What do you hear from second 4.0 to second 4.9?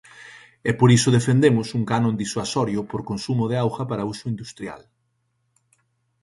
uso industrial.